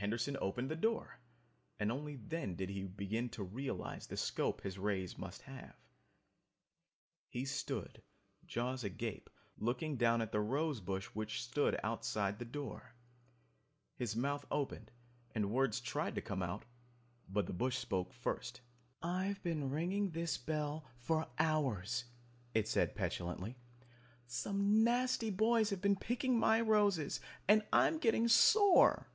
Henderson 0.00 0.36
opened 0.40 0.70
the 0.70 0.76
door, 0.76 1.18
and 1.76 1.90
only 1.90 2.14
then 2.14 2.54
did 2.54 2.68
he 2.70 2.84
begin 2.84 3.28
to 3.30 3.42
realize 3.42 4.06
the 4.06 4.16
scope 4.16 4.60
his 4.60 4.78
rays 4.78 5.18
must 5.18 5.42
have! 5.42 5.74
He 7.28 7.44
stood, 7.44 8.00
jaws 8.46 8.84
agape, 8.84 9.28
looking 9.56 9.96
down 9.96 10.22
at 10.22 10.30
the 10.30 10.38
rose 10.40 10.80
bush 10.80 11.06
which 11.06 11.42
stood 11.42 11.76
outside 11.82 12.38
the 12.38 12.44
door. 12.44 12.94
His 13.96 14.14
mouth 14.14 14.46
opened 14.52 14.92
and 15.34 15.50
words 15.50 15.80
tried 15.80 16.14
to 16.14 16.22
come 16.22 16.44
out. 16.44 16.64
But 17.28 17.46
the 17.46 17.52
bush 17.52 17.76
spoke 17.78 18.12
first. 18.14 18.60
"I've 19.02 19.42
been 19.42 19.68
ringing 19.68 20.10
this 20.12 20.38
bell 20.38 20.84
for 21.00 21.26
hours," 21.40 22.04
it 22.54 22.68
said 22.68 22.94
petulantly. 22.94 23.56
"Some 24.28 24.84
nasty 24.84 25.30
boys 25.30 25.70
have 25.70 25.80
been 25.80 25.96
picking 25.96 26.38
my 26.38 26.60
roses 26.60 27.20
and 27.48 27.64
I'm 27.72 27.98
getting 27.98 28.28
sore!" 28.28 29.08